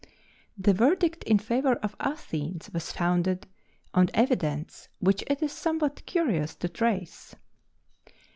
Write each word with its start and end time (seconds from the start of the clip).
The 0.57 0.73
verdict 0.73 1.23
in 1.25 1.37
favor 1.37 1.73
of 1.73 1.95
Athens 1.99 2.71
was 2.73 2.91
founded 2.91 3.45
on 3.93 4.09
evidence 4.15 4.89
which 4.97 5.23
it 5.27 5.43
is 5.43 5.51
somewhat 5.51 6.07
curious 6.07 6.55
to 6.55 6.67
trace. 6.69 7.35